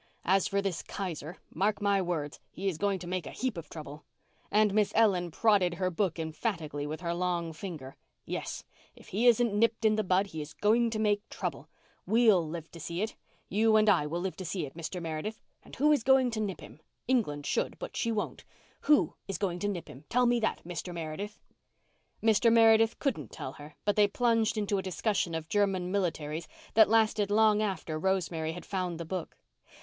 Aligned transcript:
As 0.25 0.47
for 0.47 0.63
this 0.63 0.81
Kaiser, 0.81 1.37
mark 1.53 1.79
my 1.79 2.01
words, 2.01 2.39
he 2.49 2.67
is 2.67 2.79
going 2.79 2.97
to 2.97 3.05
make 3.07 3.27
a 3.27 3.31
heap 3.31 3.55
of 3.55 3.69
trouble"—and 3.69 4.73
Miss 4.73 4.91
Ellen 4.95 5.29
prodded 5.29 5.75
her 5.75 5.91
book 5.91 6.17
emphatically 6.17 6.87
with 6.87 7.01
her 7.01 7.13
long 7.13 7.53
finger. 7.53 7.95
"Yes, 8.25 8.63
if 8.95 9.09
he 9.09 9.27
isn't 9.27 9.53
nipped 9.53 9.85
in 9.85 9.97
the 9.97 10.03
bud 10.03 10.25
he's 10.25 10.53
going 10.53 10.89
to 10.89 10.97
make 10.97 11.29
trouble. 11.29 11.69
We'll 12.07 12.43
live 12.43 12.71
to 12.71 12.79
see 12.79 13.03
it—you 13.03 13.75
and 13.75 13.87
I 13.87 14.07
will 14.07 14.21
live 14.21 14.35
to 14.37 14.43
see 14.43 14.65
it, 14.65 14.73
Mr. 14.75 14.99
Meredith. 14.99 15.39
And 15.61 15.75
who 15.75 15.91
is 15.91 16.01
going 16.01 16.31
to 16.31 16.39
nip 16.39 16.61
him? 16.61 16.79
England 17.07 17.45
should, 17.45 17.77
but 17.77 17.95
she 17.95 18.11
won't. 18.11 18.43
Who 18.81 19.13
is 19.27 19.37
going 19.37 19.59
to 19.59 19.67
nip 19.67 19.87
him? 19.87 20.05
Tell 20.09 20.25
me 20.25 20.39
that, 20.39 20.63
Mr. 20.65 20.91
Meredith." 20.95 21.37
Mr. 22.23 22.51
Meredith 22.51 22.97
couldn't 22.97 23.31
tell 23.31 23.51
her, 23.53 23.75
but 23.85 23.95
they 23.95 24.07
plunged 24.07 24.57
into 24.57 24.79
a 24.79 24.81
discussion 24.81 25.35
of 25.35 25.47
German 25.47 25.91
militarism 25.91 26.49
that 26.73 26.89
lasted 26.89 27.29
long 27.29 27.61
after 27.61 27.99
Rosemary 27.99 28.53
had 28.53 28.65
found 28.65 28.99
the 28.99 29.05
book. 29.05 29.37